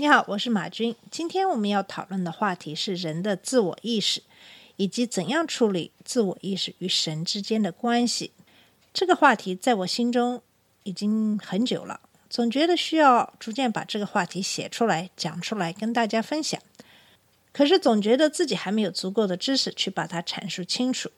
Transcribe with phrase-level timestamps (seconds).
[0.00, 0.94] 你好，我是马军。
[1.10, 4.22] 今天我们要讨论的话题是人的自我意识，
[4.76, 8.30] 以及怎样处理自我意识与神之间的关系。
[8.94, 10.40] 这个话题在我心中
[10.84, 11.98] 已经很久了，
[12.30, 16.62] 总觉得需要逐渐把这个话题写出来、讲出来，跟大家分享。
[17.50, 21.10] 可是总觉得自己还没有足够的知识去把它阐述清楚。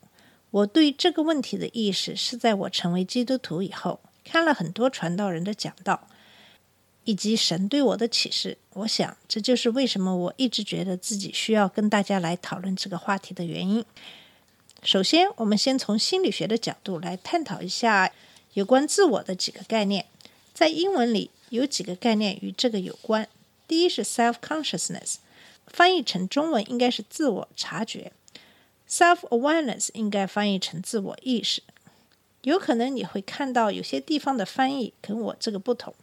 [0.50, 6.08] 我对这个问题的意识是在我成为基督徒以后，看了很多传道人的讲道。
[7.04, 13.84] 以及神对我的启示，我想这就是为什么我一直觉得自己需要跟大家来讨论这个话题的原因。
[14.82, 18.12] 首先，我们先从心理学的角度来探讨一下
[18.54, 20.06] 有关自我的几个概念。
[20.54, 23.28] 在英文里有几个概念与这个有关。
[23.66, 25.16] 第一是 self-consciousness，
[25.66, 28.12] 翻译成中文应该是自我察觉
[28.88, 31.62] ；self-awareness 应该翻译成自我意识。
[32.42, 35.94] 有可能你会看到有些地方的翻译跟我这个不同。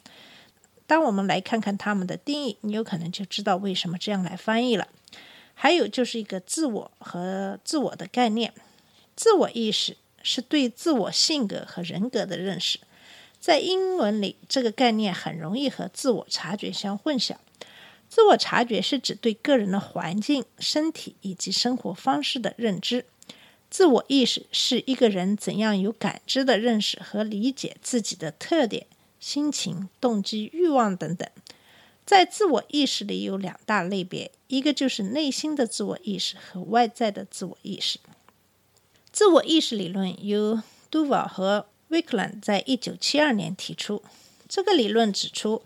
[0.88, 4.88] 当我们来看看他们的定义，你有可能就知道为什么这样来翻译了。
[5.54, 8.54] 还有就是一个自我和自我的概念，
[9.16, 12.80] 自我意识是对自我性格和人格的认识。
[13.40, 17.36] 在英文里，这个概念很容易和自我察觉相混淆。
[18.08, 23.06] 自我察觉是指对个人的环境、身体以及生活方式的认知。
[23.70, 28.88] 自我意识是一个人怎样有感知的认识和理解自己的特点。
[29.20, 31.30] 心情、动机、欲望等等，
[32.06, 38.00] 在自我意识里有两大类别，一个就是内心的自我意识和外在的自我意识。
[39.12, 40.62] 自我意识理论由
[40.92, 44.04] Duval 和 Wickland 在一九七二年提出。
[44.48, 45.64] 这个理论指出，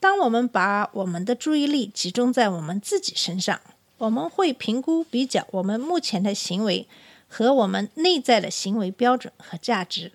[0.00, 3.60] 当我们把我们的注意力集中在我们自己身上，
[3.98, 6.86] 我们会评估比较我们目前的行为
[7.28, 10.12] 和我们内在的行为标准和价值。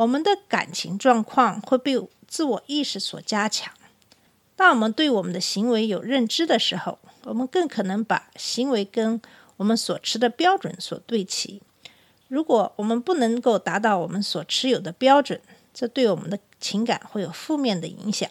[0.00, 1.92] 我们的感情状况会被
[2.26, 3.70] 自我意识所加强。
[4.56, 9.20] 当我们对我们的行为有认知的时候，我们更可能把行为跟
[9.58, 11.60] 我们所持的标准所对齐。
[12.28, 15.38] 如果我们不能够达到我们所持有的标准，
[15.74, 18.26] 这对我们的情感会有负面的影响。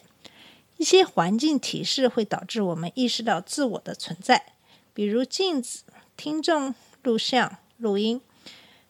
[0.77, 4.53] 一些环境提示会导致我们意识到自我的存在，
[4.95, 5.83] 比如镜子、
[6.17, 8.19] 听众、录像、录音。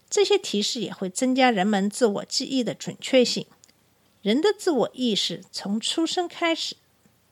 [0.09, 3.45] 这些提示也会增加人们自我记忆的准确性。
[4.21, 6.75] 人的自我意识从出生开始，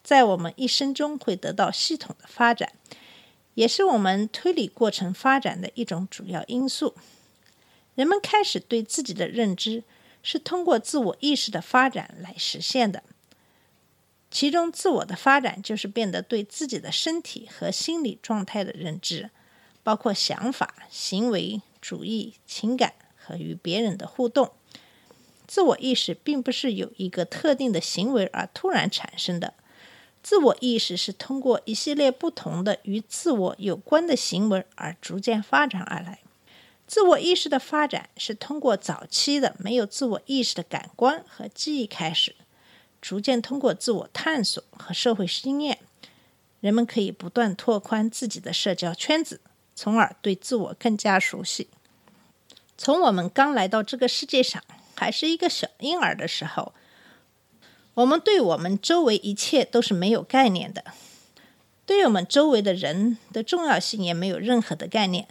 [0.03, 2.71] 在我们一生中会得到系统的发展，
[3.55, 6.95] 也是我们推理过程发展的一种主要因素。
[7.95, 9.83] 人们开始对自己的认知
[10.21, 13.03] 是通过自我意识的发展来实现的，
[14.29, 19.31] 其中自我的发展就是变得对自己的身体和心理状态的认知，
[19.83, 21.61] 包括想法、行为。
[21.81, 24.51] 主义、情感和与别人的互动，
[25.47, 29.53] 自我意识并不是有一个特定的行为而突然产生的。
[30.23, 36.19] 自我意识是通过一系列不同的与自我有关的行为而逐渐发展而来。
[36.85, 42.35] 自我意识的发展是通过早期的没有自我意识的感官和记忆开始，
[43.01, 45.79] 逐渐通过自我探索和社会经验，
[46.59, 49.39] 人们可以不断拓宽自己的社交圈子，
[49.77, 51.69] 从而对自我更加熟悉。
[52.79, 54.63] 从我们刚来到这个世界上，
[54.95, 56.73] 还是一个小婴儿的时候，
[57.93, 60.83] 我们对我们周围一切都是没有概念的，
[61.85, 65.27] 对我们周围的人的重要性也没有任何的概念。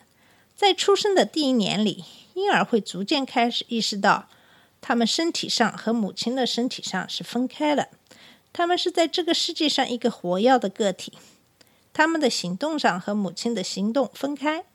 [0.55, 4.29] 在出生的第一年里，婴儿会逐渐开始意识到，
[4.81, 7.89] 他们身体上和母亲的身体上是分开的，
[8.53, 11.13] 他们是在这个世界上一个活跃的个体，
[11.97, 14.67] 他们的行动上和母亲的行动分开。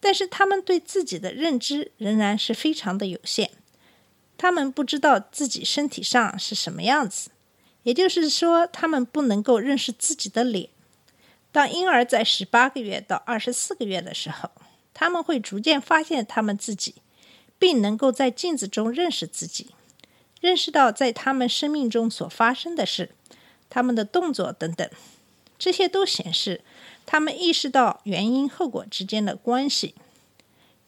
[0.00, 3.50] 但是他们对自己的认知仍然是非常的有限，
[4.38, 7.30] 他们不知道自己身体上是什么样子，
[7.82, 10.70] 也就是说，他们不能够认识自己的脸。
[11.52, 14.50] 当婴儿在十八个月到二十四个月的时候，
[14.94, 16.94] 他们会逐渐发现他们自己，
[17.58, 19.68] 并能够在镜子中认识自己，
[20.40, 23.10] 认识到在他们生命中所发生的事，
[23.70, 24.90] 他们的动作等等，
[25.62, 26.62] 这些都显示。
[27.06, 29.94] 他们意识到原因后果之间的关系。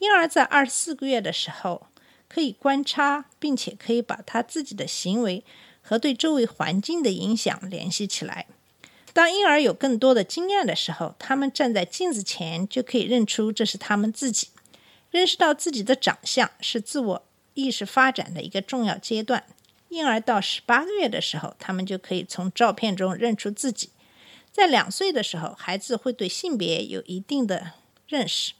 [0.01, 1.87] 婴儿在二十四个月的时候，
[2.29, 5.45] 可以观察，并且可以把他自己的行为
[5.81, 8.47] 和对周围环境的影响联系起来。
[9.13, 14.49] 当婴儿有更多的经验的时候，他们站在镜子前就可以认出这是他们自己。
[15.13, 17.23] 认识到自己的长相是自我
[17.55, 19.45] 意识发展的一个重要阶段。
[19.89, 23.91] 婴儿到十八个月的时候，他们就可以从照片中认出自己。
[24.55, 27.73] 在两岁的时候，孩子会对性别有一定的
[28.07, 28.53] 认识。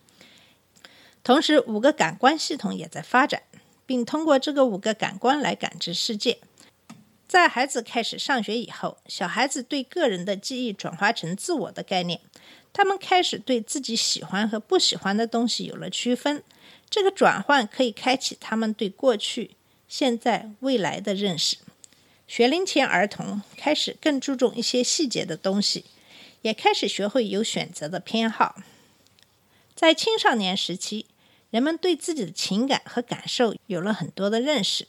[1.23, 3.45] 同时，五个感官系统也在发展，
[3.87, 6.39] 并通过这个五个感官来感知世界。
[7.29, 12.21] 在孩子开始上学以后，小孩子对个人的记忆转化成自我的概念，
[12.73, 16.43] 他们开始对自己喜欢和不喜欢的东西有了区分。
[16.91, 19.53] 这个转换可以开启他们对过去、
[19.87, 21.59] 现在、未来的认识。
[22.27, 25.85] 学龄前儿童开始更注重一些细节的东西，
[26.43, 28.57] 也开始学会有选择的偏好。
[29.75, 31.07] 在青少年时期，
[31.51, 34.87] 人们对自己的情感和感受有了很多的认识。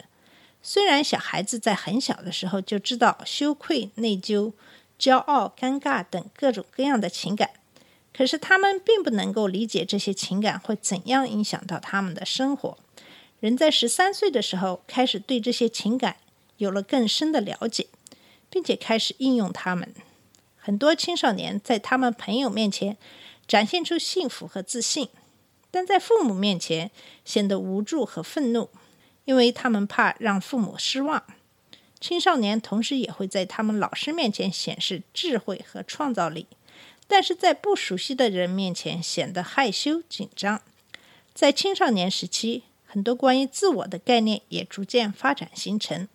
[0.61, 4.53] 虽然小孩子在很小的时候就知道羞愧、内疚、
[4.99, 7.51] 骄傲、尴尬等各种各样的情感，
[8.13, 12.77] 可是他们并不能够理解这些情感会怎样影响到他们的生活。
[13.41, 16.15] 人在十三岁的时候开始对这些情感
[16.57, 17.87] 有了更深的了解，
[18.49, 19.93] 并且开始应用它们。
[20.57, 22.97] 很多青少年在他们朋友面前
[23.47, 25.09] 展现出幸福和自信，
[25.69, 26.91] 但在父母面前
[27.23, 28.69] 显得无助和愤怒。
[29.25, 31.23] 因为他们怕让父母失望，
[31.99, 36.45] 青少年同时也会在他们老师面前显示智慧和创造力，
[37.07, 40.61] 但是在不熟悉的人面前显得害羞紧张。
[41.33, 46.07] 在青少年时期，很多关于自我的概念也逐渐发展形成，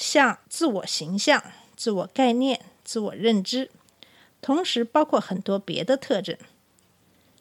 [0.00, 1.42] 像自我形象、
[1.76, 3.68] 自我概念、自我认知，
[4.40, 6.36] 同时包括很多别的特征。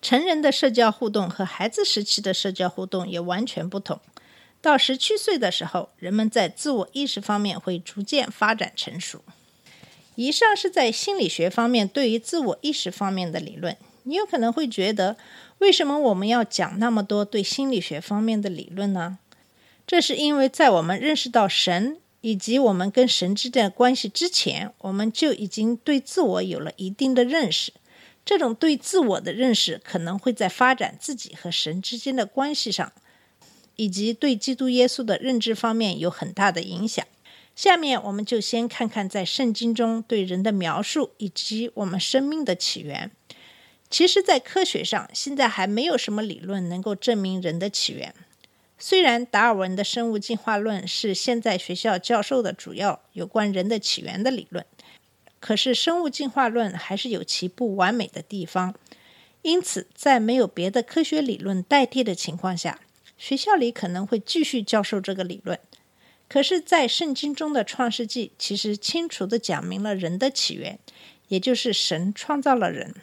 [0.01, 3.99] 成人的社交互动和孩子时期的社交互动也完全不同。
[4.59, 9.21] 到十七岁的时候，人们在自我意识方面会逐渐发展成熟。
[10.15, 13.77] 以上是在心理学方面对于自我意识方面的理论。
[14.01, 15.15] 你有可能会觉得，
[15.59, 19.19] 为什么我们要讲那么多对心理学方面的理论呢？
[19.85, 27.71] 这是因为在我们认识到神以及我们跟神之间的关系之前，我们就已经对自我有了一定的认识。
[28.25, 32.91] 这种对自我的认识可能会在发展自己和神之间的关系上。
[33.77, 37.05] 以及对基督耶稣的认知方面有很大的影响。
[37.55, 43.11] 下面我们就先看看在圣经中对人的描述以及我们生命的起源。
[43.89, 48.13] 其实，在科学上，现在还没有什么理论能够证明人的起源。
[48.79, 54.65] 虽然达尔文的生物进化论是现在学校教授的主要有关人的起源的理论，
[55.39, 58.75] 可是生物进化论还是有其不完美的地方。
[59.41, 62.79] 因此，在没有别的科学理论代替的情况下，
[63.17, 65.57] 学校里可能会继续教授这个理论，
[66.27, 70.77] 可是，在圣经中的创世纪其实清楚地讲明了人的起源，
[71.29, 72.93] 也就是神创造了人。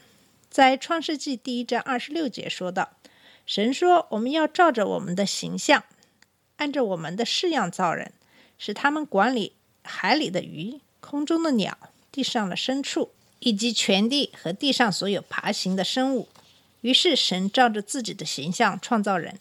[0.50, 2.90] 在创世纪第一章二十六节说道
[3.46, 5.84] ：“神说，我们要照着我们的形象，
[6.56, 8.12] 按照我们的式样造人，
[8.58, 9.52] 使他们管理
[9.82, 11.76] 海里的鱼、空中的鸟、
[12.10, 13.10] 地上的牲畜，
[13.40, 16.28] 以及全地和地上所有爬行的生物。”
[16.82, 19.38] 于是，神照着自己的形象创造人。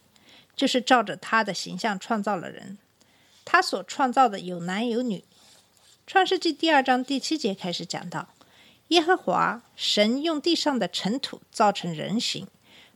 [0.55, 2.77] 就是照着他的形象创造了人，
[3.44, 5.23] 他所创造的有男有女。
[6.05, 8.29] 创世纪第二章第七节开始讲到，
[8.89, 12.45] 耶和华神用地上的尘土造成人形，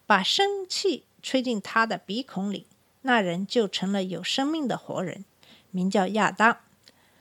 [0.08, 2.66] 把生气吹进他的鼻孔里，
[3.04, 5.24] 那人就成了有生命的活人，
[5.70, 6.58] 名叫亚当。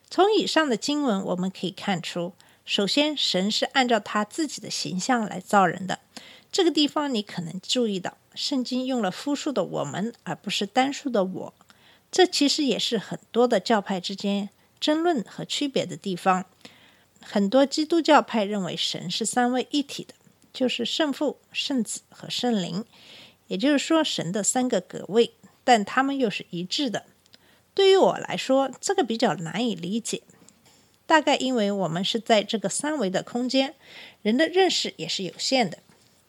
[0.08, 2.32] 从以上的经文我们可以看出，
[2.64, 5.98] 首先神是按照他自己的形象来造人的。
[6.50, 8.16] 这个地方你可能注意到。
[8.36, 11.54] 圣经用了复数的“我们”，而不是单数的“我”，
[12.12, 16.44] 这其实也是很多的教派之间争论和区别的地方。
[17.22, 20.12] 很多基督教派认为神是三位一体的，
[20.56, 22.82] 就是圣父、圣子和圣灵，
[23.48, 27.04] 也就是说神的三个格位，但他们又是一致的。
[27.74, 30.22] 对于我来说，这个比较难以理解，
[31.04, 33.74] 大概因为我们是在这个三维的空间，
[34.22, 35.80] 人的认识也是有限的。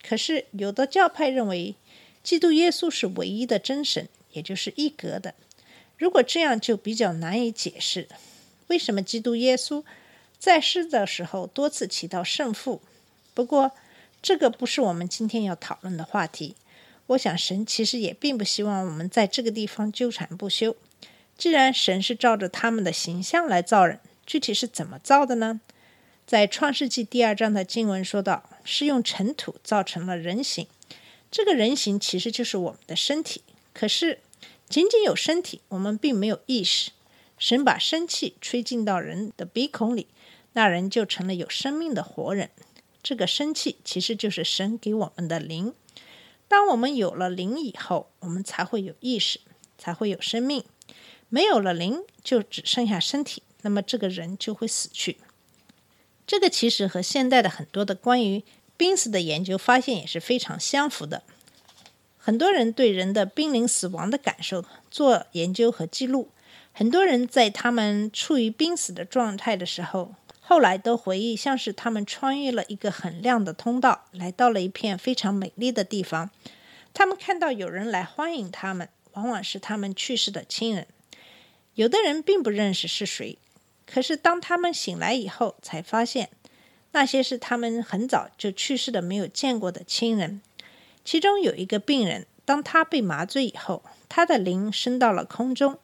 [0.04, 1.76] 可是有的教派认为。
[2.24, 5.34] 基督耶稣是唯一的真神，也就是一格的。
[5.98, 8.10] 如果这样，就比较难以解释
[8.68, 9.82] 为什么基督耶稣
[10.38, 12.82] 在世的时候多次提到圣父。
[13.34, 13.72] 不过，
[14.28, 16.58] 这个不是我们今天要讨论的话题。
[17.06, 20.76] 我想，神其实也并不希望我们在这个地方纠缠不休。
[21.38, 25.62] 既然神是照着他们的形象来造人，具体是怎么造的呢？
[26.26, 30.68] 在创世纪第二章的经文说到，是用尘土造成了人形。
[31.32, 33.44] 这个人形其实就是我们的身体，
[33.74, 34.20] 可是
[34.68, 36.92] 仅仅有身体，我们并没有意识。
[37.38, 40.08] 神把生气吹进到人的鼻孔里，
[40.52, 42.50] 那人就成了有生命的活人。
[43.08, 45.74] 这个生气其实就是神给我们的灵。
[46.50, 49.40] 当我们有了灵以后，我们才会有意识，
[49.78, 50.66] 才会有生命。
[51.30, 55.16] 没有了灵，就只剩下身体，那么这个人就会死去。
[56.26, 58.44] 这个其实和现代的很多的关于
[58.76, 61.24] 濒死的研究发现也是非常相符的。
[62.18, 66.28] 很多人对人的濒临死亡的感受做研究和记录。
[66.74, 70.14] 很多人在他们处于濒死的状态的时候，
[70.50, 76.30] 后来都回忆，像是他们穿越了一个很亮的通道，来到了一片非常美丽的地方。
[76.94, 80.88] 他们看到有人来欢迎他们，往往是他们去世的亲人。
[81.76, 83.38] 有的人并不认识是谁，
[83.86, 86.30] 可是当他们醒来以后，才发现
[86.94, 90.42] 那些是他们很早就去世的、没有见过的亲人。
[91.04, 95.78] 其中有一个病人，当他被麻醉以后，他的灵升到了空中，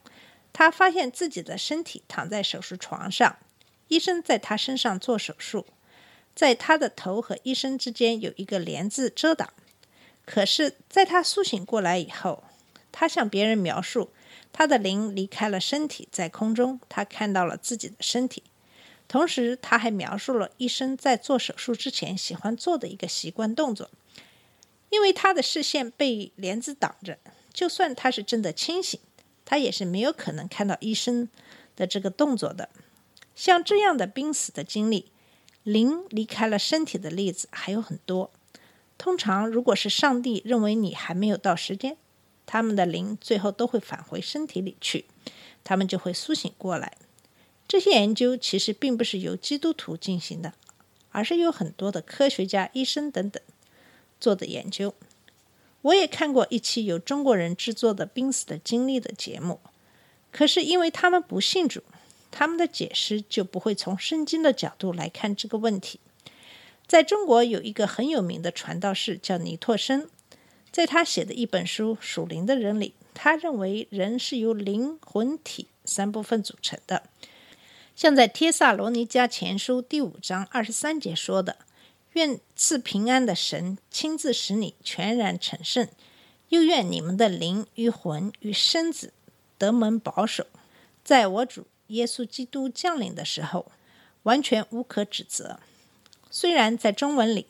[0.54, 3.36] 他发现自己的身体躺在手术床上，
[3.88, 5.66] 医生在他身上做手术，
[6.34, 9.52] 在他的头和医生之间有一个帘子遮挡。
[10.24, 12.44] 可是，在他苏醒过来以后，
[12.90, 14.10] 他向别人描述。
[14.52, 18.44] 他的灵离开了身体，在空中，他看到了自己的身体。
[19.08, 23.90] 同时，他还描述了医生在做手术之前喜欢做的一个习惯动作。
[24.90, 27.18] 因为他的视线被帘子挡着，
[27.52, 29.00] 就算他是真的清醒，
[29.44, 31.28] 他也是没有可能看到医生
[31.74, 32.68] 的这个动作的。
[33.34, 35.10] 像这样的濒死的经历，
[35.62, 38.30] 灵离开了身体的例子还有很多。
[38.96, 41.96] 通常，如果是上帝认为你还没有到时间。
[42.46, 45.06] 他们的灵最后都会返回身体里去，
[45.64, 46.98] 他们就会苏醒过来。
[47.66, 50.52] 这些研究其实并不是由基督徒进行的，
[51.08, 53.42] 而是有很多的科学家、医生等等
[54.20, 54.94] 做的研究。
[55.80, 59.60] 我也看过一期由中国人制作的濒死的经历的节目，
[60.30, 61.82] 可是因为他们不信主，
[62.36, 66.00] 他们的解释就不会从圣经的角度来看这个问题。
[66.84, 70.10] 在中国有一个很有名的传道士叫尼托生。
[70.72, 77.04] 在他写的一本书《属灵的人》里，他认为人是由灵魂体三部分组成的。
[77.94, 81.58] 像在《帖萨罗尼迦前书》第五章二十三节说的
[82.14, 85.86] ：“愿赐平安的神亲自使你全然成圣，
[86.48, 89.12] 又愿你们的灵与魂与身子
[89.56, 90.48] 得蒙保守，
[91.04, 93.70] 在我主耶稣基督降临的时候，
[94.24, 95.60] 完全无可指责。”
[96.30, 97.46] 虽然在中文里，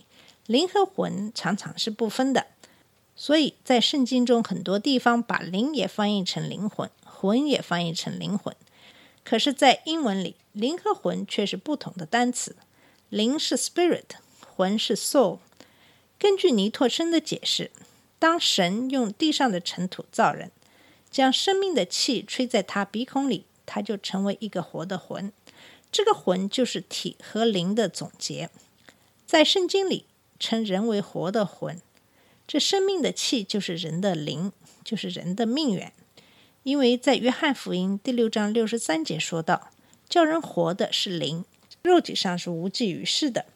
[0.47, 2.47] 灵和魂常常是不分的。
[3.17, 8.55] 所以在圣经中，很多地方把灵也翻译成灵魂，魂也翻译成灵魂。
[9.23, 12.57] 可是，在英文里，灵和魂却是不同的单词。
[13.09, 14.03] 灵是 spirit，
[14.55, 15.39] 魂是 soul。
[16.19, 17.71] 根据尼托生的解释，
[18.19, 20.51] 当神用地上的尘土造人，
[21.11, 25.33] 将生命的气吹在他鼻孔里，他就成为一个活的魂。
[25.91, 28.51] 这个魂就是体和灵的总结。
[29.27, 30.07] 在圣经里，
[30.39, 31.81] 称人为活的魂。
[32.47, 34.53] 这生命的气就是人的灵，
[34.85, 35.93] 就是人的命源。
[36.63, 39.71] 因为在约翰福音第六章六十三节说道
[40.09, 41.45] ：“叫人活的是灵，
[41.83, 43.47] 肉体上是无济于事的。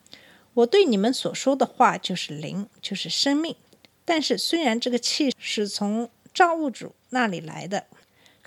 [0.54, 3.56] 我对你们所说的话就是灵，就是生命。
[4.04, 7.86] 但是虽然这个气是从造物主那里来的，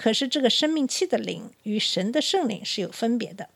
[0.01, 3.50] 可是这个生命器的灵与神的圣灵是有分别的。”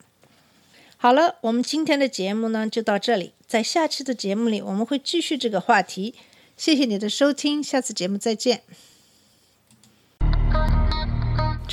[0.96, 6.14] 好了，我们今天的节目呢就到这里，在下期的节目里我们会继续这个话题。
[6.56, 8.62] 谢谢你的收听，下次节目再见。